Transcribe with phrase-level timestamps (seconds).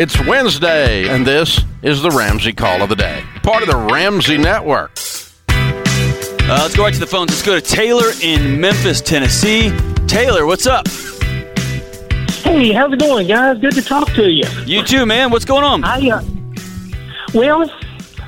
[0.00, 4.38] It's Wednesday, and this is the Ramsey Call of the Day, part of the Ramsey
[4.38, 4.92] Network.
[5.50, 7.28] Uh, let's go right to the phones.
[7.28, 9.70] Let's go to Taylor in Memphis, Tennessee.
[10.06, 10.88] Taylor, what's up?
[10.88, 13.58] Hey, how's it going, guys?
[13.58, 14.44] Good to talk to you.
[14.64, 15.30] You too, man.
[15.30, 15.84] What's going on?
[15.84, 16.22] I, uh,
[17.34, 17.70] well,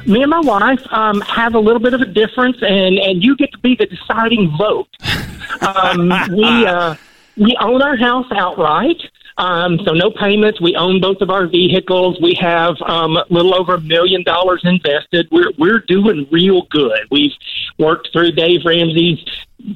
[0.05, 3.35] me and my wife um, have a little bit of a difference, and, and you
[3.35, 4.89] get to be the deciding vote.
[5.61, 6.97] Um, we uh,
[7.37, 9.01] we own our house outright,
[9.39, 10.61] um, so no payments.
[10.61, 12.19] We own both of our vehicles.
[12.21, 15.29] We have um, a little over a million dollars invested.
[15.31, 17.01] We're we're doing real good.
[17.11, 17.33] We've
[17.79, 19.19] worked through Dave Ramsey's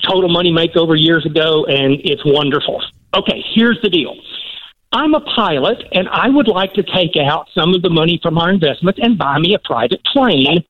[0.03, 2.83] total money makeover years ago, and it's wonderful.
[3.15, 4.15] Okay, here's the deal.
[4.93, 8.39] I'm a pilot, and I would like to take out some of the money from
[8.39, 10.65] our investments and buy me a private plane.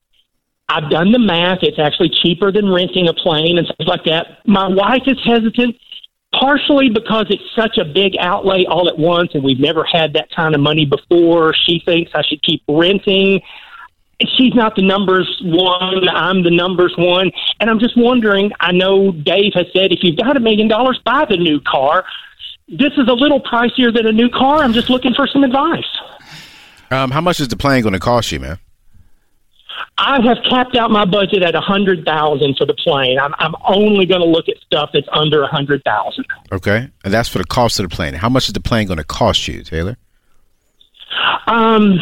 [0.69, 1.59] I've done the math.
[1.61, 4.45] It's actually cheaper than renting a plane and things like that.
[4.45, 5.77] My wife is hesitant,
[6.33, 10.29] partially because it's such a big outlay all at once, and we've never had that
[10.35, 11.53] kind of money before.
[11.65, 13.41] She thinks I should keep renting.
[14.37, 16.09] She's not the numbers one.
[16.09, 17.31] I'm the numbers one.
[17.59, 20.99] And I'm just wondering I know Dave has said if you've got a million dollars,
[21.05, 22.03] buy the new car
[22.67, 24.59] this is a little pricier than a new car.
[24.59, 25.85] I'm just looking for some advice.
[26.91, 28.59] Um, how much is the plane going to cost you, man?
[29.97, 33.17] I have capped out my budget at a hundred thousand for the plane.
[33.19, 36.25] I'm I'm only going to look at stuff that's under a hundred thousand.
[36.51, 38.13] Okay, and that's for the cost of the plane.
[38.13, 39.97] How much is the plane going to cost you, Taylor?
[41.47, 41.99] Um,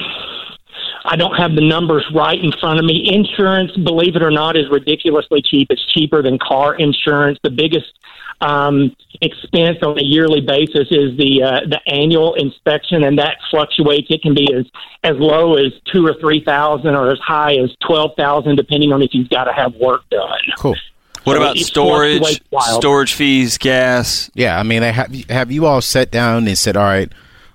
[1.06, 3.10] I don't have the numbers right in front of me.
[3.14, 5.68] Insurance, believe it or not, is ridiculously cheap.
[5.70, 7.38] It's cheaper than car insurance.
[7.44, 7.94] The biggest
[8.42, 14.08] um, expense on a yearly basis is the uh, the annual inspection, and that fluctuates.
[14.10, 14.66] It can be as
[15.04, 19.02] as low as two or three thousand, or as high as twelve thousand, depending on
[19.02, 20.40] if you've got to have work done.
[20.58, 20.76] Cool.
[21.24, 22.42] What so about storage,
[22.78, 24.30] storage fees, gas?
[24.34, 27.12] Yeah, I mean, have have you all sat down and said, "All right,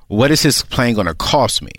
[0.09, 1.73] what is this plane going to cost me?"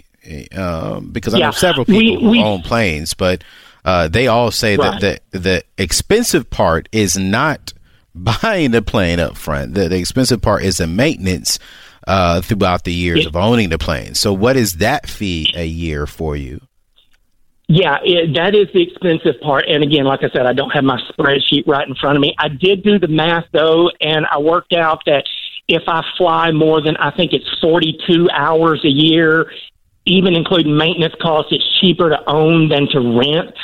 [0.55, 1.45] Um, because I yeah.
[1.47, 3.43] know several people we, we, who own planes, but
[3.83, 5.01] uh, they all say right.
[5.01, 7.73] that the the expensive part is not
[8.15, 9.73] buying the plane up front.
[9.73, 11.59] The, the expensive part is the maintenance
[12.07, 14.15] uh, throughout the years of owning the plane.
[14.15, 16.61] So, what is that fee a year for you?
[17.67, 19.65] Yeah, it, that is the expensive part.
[19.67, 22.35] And again, like I said, I don't have my spreadsheet right in front of me.
[22.37, 25.23] I did do the math though, and I worked out that
[25.69, 29.49] if I fly more than I think it's 42 hours a year,
[30.05, 33.55] even including maintenance costs, it's cheaper to own than to rent.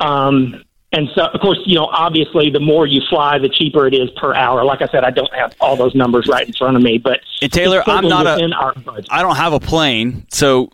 [0.00, 3.94] Um, and so, of course, you know, obviously, the more you fly, the cheaper it
[3.94, 4.64] is per hour.
[4.64, 7.20] Like I said, I don't have all those numbers right in front of me, but
[7.40, 9.04] and Taylor, I'm not a.
[9.08, 10.70] I don't have a plane, so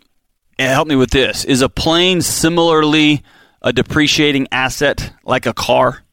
[0.57, 1.45] help me with this.
[1.45, 3.23] Is a plane similarly
[3.61, 6.03] a depreciating asset like a car?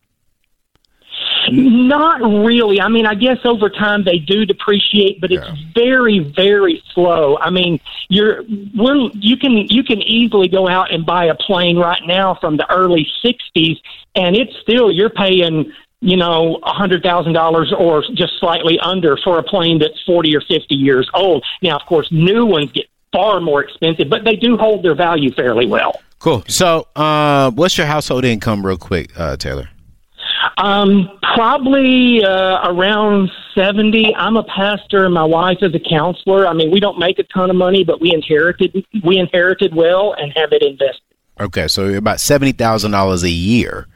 [1.53, 2.81] Not really.
[2.81, 5.55] I mean, I guess over time they do depreciate, but it's yeah.
[5.75, 7.37] very, very slow.
[7.39, 8.43] I mean, you're
[8.77, 12.57] we're, you can you can easily go out and buy a plane right now from
[12.57, 13.81] the early '60s,
[14.15, 19.17] and it's still you're paying you know a hundred thousand dollars or just slightly under
[19.17, 21.45] for a plane that's forty or fifty years old.
[21.63, 25.33] Now, of course, new ones get far more expensive, but they do hold their value
[25.33, 26.01] fairly well.
[26.19, 26.43] Cool.
[26.49, 29.69] So, uh, what's your household income, real quick, uh, Taylor?
[30.57, 34.15] Um, probably uh, around 70.
[34.15, 36.47] I'm a pastor and my wife is a counselor.
[36.47, 40.15] I mean, we don't make a ton of money, but we inherited we inherited well
[40.17, 41.03] and have it invested.
[41.41, 43.89] Okay, so about $70,000 a year.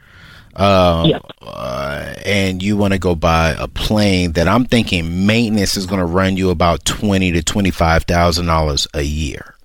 [0.55, 1.19] Uh, yeah.
[1.41, 5.99] Uh, and you want to go buy a plane that I'm thinking maintenance is going
[5.99, 9.55] to run you about twenty to twenty five thousand dollars a year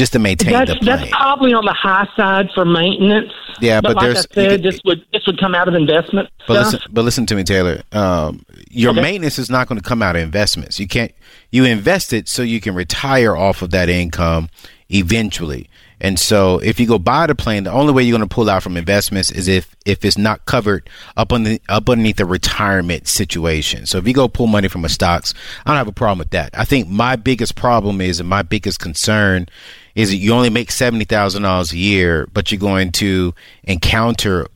[0.00, 0.96] just to maintain that's, the plane.
[0.96, 3.32] That's probably on the high side for maintenance.
[3.60, 6.30] Yeah, but, but like I said, this would this would come out of investment.
[6.48, 6.72] But stuff.
[6.72, 7.82] listen, but listen to me, Taylor.
[7.92, 9.02] Um, your okay.
[9.02, 10.80] maintenance is not going to come out of investments.
[10.80, 11.12] You can't.
[11.50, 14.48] You invest it so you can retire off of that income
[14.88, 15.68] eventually.
[16.00, 18.48] And so if you go buy the plane, the only way you're going to pull
[18.48, 22.24] out from investments is if if it's not covered up on the up underneath the
[22.24, 23.86] retirement situation.
[23.86, 25.34] So if you go pull money from a stocks,
[25.66, 26.50] I don't have a problem with that.
[26.58, 29.46] I think my biggest problem is and my biggest concern
[29.94, 34.46] is that you only make seventy thousand dollars a year, but you're going to encounter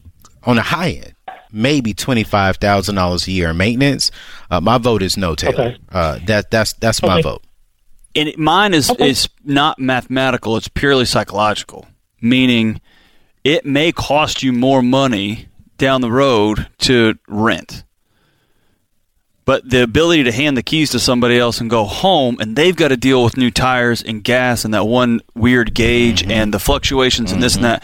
[0.44, 1.14] on the high end
[1.52, 4.10] maybe twenty five thousand dollars a year in maintenance.
[4.50, 5.64] Uh, my vote is no, Taylor.
[5.66, 5.78] Okay.
[5.92, 7.42] Uh, that that's that's my vote
[8.14, 9.10] and mine is okay.
[9.10, 11.86] is not mathematical; it's purely psychological.
[12.20, 12.80] Meaning,
[13.42, 17.84] it may cost you more money down the road to rent,
[19.44, 22.76] but the ability to hand the keys to somebody else and go home, and they've
[22.76, 26.30] got to deal with new tires and gas and that one weird gauge mm-hmm.
[26.30, 27.34] and the fluctuations mm-hmm.
[27.34, 27.82] and this and that.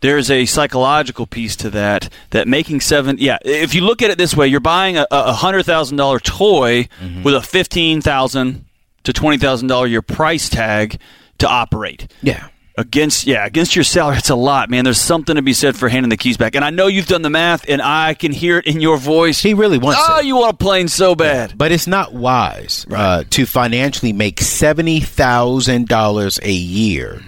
[0.00, 2.12] There's a psychological piece to that.
[2.28, 3.38] That making seven, yeah.
[3.42, 6.88] If you look at it this way, you're buying a, a hundred thousand dollar toy
[7.00, 7.22] mm-hmm.
[7.22, 8.66] with a fifteen thousand
[9.04, 10.98] to $20,000 year price tag,
[11.38, 12.10] to operate.
[12.22, 12.48] Yeah.
[12.76, 14.82] Against yeah, against your salary, it's a lot, man.
[14.82, 16.56] There's something to be said for handing the keys back.
[16.56, 19.40] And I know you've done the math, and I can hear it in your voice.
[19.40, 20.24] He really wants oh, it.
[20.24, 21.56] you want a plane so bad.
[21.56, 27.22] But it's not wise uh, to financially make seventy thousand dollars a year,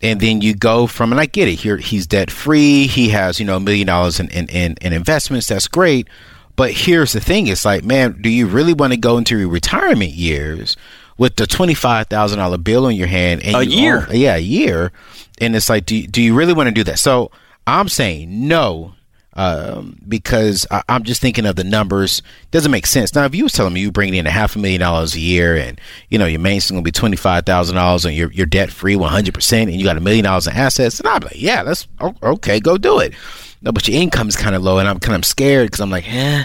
[0.00, 1.12] and then you go from.
[1.12, 1.56] And I get it.
[1.56, 2.86] Here, he's debt free.
[2.86, 5.48] He has you know a million dollars in, in, in, in investments.
[5.48, 6.08] That's great.
[6.56, 9.48] But here's the thing: it's like, man, do you really want to go into your
[9.48, 10.78] retirement years
[11.20, 14.06] with the twenty five thousand dollar bill in your hand and A you year.
[14.08, 14.90] own- yeah, a year,
[15.40, 16.98] and it's like, do you, do you really want to do that?
[16.98, 17.30] So
[17.66, 18.94] I'm saying no.
[19.34, 22.20] Um, because I, I'm just thinking of the numbers.
[22.50, 23.14] Doesn't make sense.
[23.14, 25.20] Now, if you was telling me you bring in a half a million dollars a
[25.20, 28.32] year, and you know your main's going to be twenty five thousand dollars, and you're
[28.32, 31.10] you're debt free one hundred percent, and you got a million dollars in assets, then
[31.12, 31.86] I'm like, yeah, that's
[32.22, 33.14] okay, go do it.
[33.62, 35.90] No, but your income is kind of low, and I'm kind of scared because I'm
[35.90, 36.44] like, eh,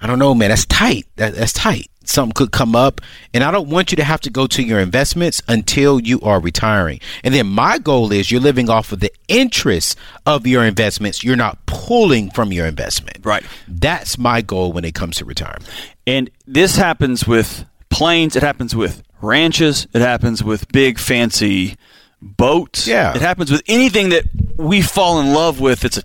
[0.00, 0.50] I don't know, man.
[0.50, 1.06] That's tight.
[1.16, 1.88] That, that's tight.
[2.10, 3.00] Something could come up,
[3.32, 6.40] and I don't want you to have to go to your investments until you are
[6.40, 6.98] retiring.
[7.22, 9.96] And then my goal is you're living off of the interest
[10.26, 11.22] of your investments.
[11.22, 13.18] You're not pulling from your investment.
[13.22, 13.44] Right.
[13.68, 15.70] That's my goal when it comes to retirement.
[16.04, 21.76] And this happens with planes, it happens with ranches, it happens with big fancy
[22.20, 22.88] boats.
[22.88, 23.14] Yeah.
[23.14, 24.24] It happens with anything that
[24.56, 26.02] we fall in love with it's a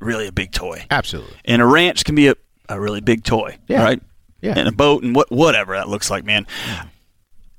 [0.00, 0.84] really a big toy.
[0.90, 1.36] Absolutely.
[1.44, 2.34] And a ranch can be a,
[2.68, 3.56] a really big toy.
[3.68, 3.84] Yeah.
[3.84, 4.02] Right?
[4.44, 4.54] Yeah.
[4.58, 6.46] And a boat and what whatever that looks like, man.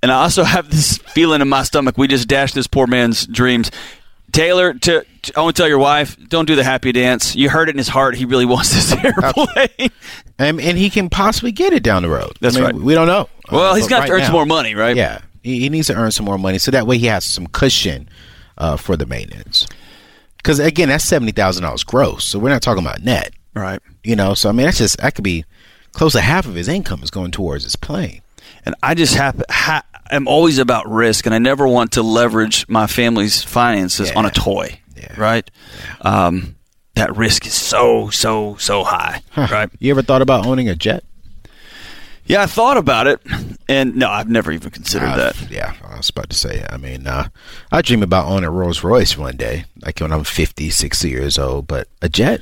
[0.03, 1.97] And I also have this feeling in my stomach.
[1.97, 3.71] We just dashed this poor man's dreams.
[4.31, 7.35] Taylor, to, to I want to tell your wife, don't do the happy dance.
[7.35, 8.15] You heard it in his heart.
[8.15, 9.89] He really wants this airplane.
[10.37, 12.33] And, and he can possibly get it down the road.
[12.41, 12.75] That's I mean, right.
[12.75, 13.29] We don't know.
[13.51, 14.95] well, Uh, he's got right to earn now- some more money, right?
[14.95, 17.47] Yeah, he, he needs to earn some more money so that way he has some
[17.47, 18.09] cushion
[18.57, 19.67] uh, for the maintenance.
[20.37, 23.33] Because again, that's seventy thousand dollars gross, so we're not talking about net.
[23.55, 23.79] Right.
[24.03, 25.45] You know, so I mean, that's just that could be
[25.95, 28.21] close to half of his income is going towards his plane.
[28.65, 29.81] and I just have ha,
[30.11, 34.17] am always about risk, and I never want to leverage my family's finances Yeah.
[34.19, 35.13] on a toy, Yeah.
[35.17, 35.49] right?
[36.01, 36.55] Um,
[36.95, 39.69] that risk is so so so high, right?
[39.79, 41.03] You ever thought about owning a jet?
[42.27, 43.19] Yeah, I thought about it,
[43.69, 45.35] and no, I've never even considered Uh, that.
[45.51, 46.65] Yeah, I was about to say.
[46.71, 47.27] I mean, uh,
[47.71, 51.37] I dream about owning a Rolls Royce one day, like when I'm 50, 60 years
[51.37, 51.67] old.
[51.67, 52.41] But a jet,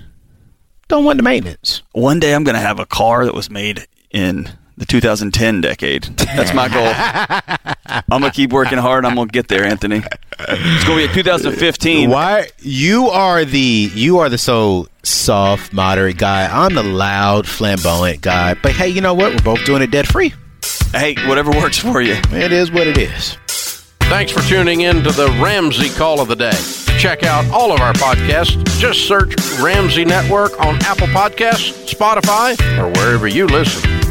[0.88, 1.82] don't want the maintenance.
[1.92, 6.04] One day, I'm going to have a car that was made in the 2010 decade.
[6.04, 6.92] That's my goal.
[8.10, 9.06] I'm going to keep working hard.
[9.06, 10.02] I'm going to get there, Anthony.
[10.40, 12.10] It's going to be a 2015.
[12.10, 16.48] Why you are the you are the so soft, moderate guy.
[16.48, 18.56] I'm the loud, flamboyant guy.
[18.56, 19.34] But hey, you know what?
[19.34, 20.34] We're both doing it debt free.
[20.92, 22.16] Hey, whatever works for you.
[22.32, 23.36] It is what it is.
[24.10, 26.83] Thanks for tuning in to the Ramsey Call of the Day.
[27.04, 28.66] Check out all of our podcasts.
[28.80, 34.03] Just search Ramsey Network on Apple Podcasts, Spotify, or wherever you listen.